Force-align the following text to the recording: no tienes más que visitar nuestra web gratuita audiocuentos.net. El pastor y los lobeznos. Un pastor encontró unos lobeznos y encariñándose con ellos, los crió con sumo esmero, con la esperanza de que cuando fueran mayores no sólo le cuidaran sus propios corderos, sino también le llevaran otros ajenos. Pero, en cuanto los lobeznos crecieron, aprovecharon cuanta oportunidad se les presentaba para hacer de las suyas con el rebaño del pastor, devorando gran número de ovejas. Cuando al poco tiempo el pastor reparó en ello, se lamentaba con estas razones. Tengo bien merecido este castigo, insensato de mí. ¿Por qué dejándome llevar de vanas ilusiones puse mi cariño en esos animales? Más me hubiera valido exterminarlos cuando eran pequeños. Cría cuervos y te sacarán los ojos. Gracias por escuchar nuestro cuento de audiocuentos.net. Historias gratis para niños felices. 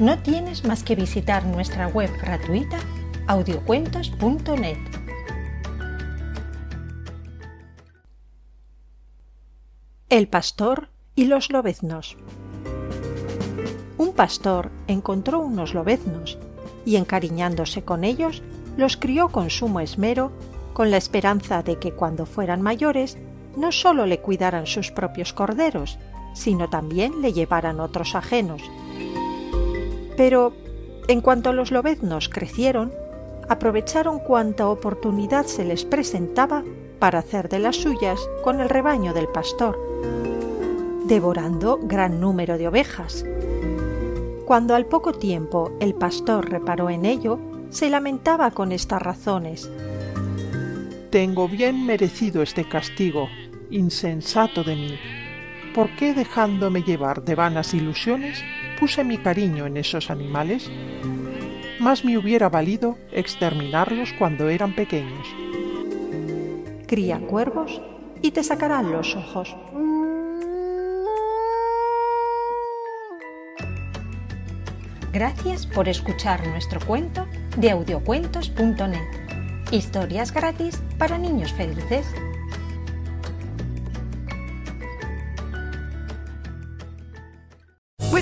no 0.00 0.18
tienes 0.18 0.64
más 0.64 0.82
que 0.82 0.96
visitar 0.96 1.44
nuestra 1.44 1.86
web 1.86 2.10
gratuita 2.20 2.78
audiocuentos.net. 3.26 4.78
El 10.08 10.26
pastor 10.26 10.88
y 11.14 11.26
los 11.26 11.52
lobeznos. 11.52 12.16
Un 13.98 14.14
pastor 14.14 14.70
encontró 14.86 15.40
unos 15.40 15.74
lobeznos 15.74 16.38
y 16.86 16.96
encariñándose 16.96 17.84
con 17.84 18.02
ellos, 18.02 18.42
los 18.78 18.96
crió 18.96 19.28
con 19.28 19.50
sumo 19.50 19.80
esmero, 19.80 20.32
con 20.72 20.90
la 20.90 20.96
esperanza 20.96 21.62
de 21.62 21.78
que 21.78 21.92
cuando 21.92 22.24
fueran 22.24 22.62
mayores 22.62 23.18
no 23.54 23.70
sólo 23.70 24.06
le 24.06 24.20
cuidaran 24.20 24.66
sus 24.66 24.90
propios 24.90 25.34
corderos, 25.34 25.98
sino 26.34 26.70
también 26.70 27.20
le 27.20 27.34
llevaran 27.34 27.80
otros 27.80 28.14
ajenos. 28.14 28.62
Pero, 30.20 30.52
en 31.08 31.22
cuanto 31.22 31.54
los 31.54 31.70
lobeznos 31.70 32.28
crecieron, 32.28 32.92
aprovecharon 33.48 34.18
cuanta 34.18 34.68
oportunidad 34.68 35.46
se 35.46 35.64
les 35.64 35.86
presentaba 35.86 36.62
para 36.98 37.20
hacer 37.20 37.48
de 37.48 37.58
las 37.58 37.76
suyas 37.76 38.20
con 38.44 38.60
el 38.60 38.68
rebaño 38.68 39.14
del 39.14 39.28
pastor, 39.28 39.78
devorando 41.06 41.80
gran 41.82 42.20
número 42.20 42.58
de 42.58 42.68
ovejas. 42.68 43.24
Cuando 44.44 44.74
al 44.74 44.84
poco 44.84 45.14
tiempo 45.14 45.72
el 45.80 45.94
pastor 45.94 46.50
reparó 46.50 46.90
en 46.90 47.06
ello, 47.06 47.38
se 47.70 47.88
lamentaba 47.88 48.50
con 48.50 48.72
estas 48.72 49.00
razones. 49.00 49.70
Tengo 51.08 51.48
bien 51.48 51.86
merecido 51.86 52.42
este 52.42 52.68
castigo, 52.68 53.26
insensato 53.70 54.64
de 54.64 54.76
mí. 54.76 54.98
¿Por 55.74 55.94
qué 55.96 56.14
dejándome 56.14 56.82
llevar 56.82 57.22
de 57.22 57.36
vanas 57.36 57.74
ilusiones 57.74 58.42
puse 58.80 59.04
mi 59.04 59.18
cariño 59.18 59.66
en 59.66 59.76
esos 59.76 60.10
animales? 60.10 60.68
Más 61.78 62.04
me 62.04 62.18
hubiera 62.18 62.48
valido 62.48 62.98
exterminarlos 63.12 64.12
cuando 64.18 64.48
eran 64.48 64.74
pequeños. 64.74 65.28
Cría 66.88 67.20
cuervos 67.20 67.80
y 68.20 68.32
te 68.32 68.42
sacarán 68.42 68.90
los 68.90 69.14
ojos. 69.14 69.54
Gracias 75.12 75.66
por 75.66 75.88
escuchar 75.88 76.44
nuestro 76.48 76.80
cuento 76.84 77.28
de 77.56 77.70
audiocuentos.net. 77.70 79.70
Historias 79.70 80.32
gratis 80.32 80.82
para 80.98 81.16
niños 81.16 81.52
felices. 81.52 82.06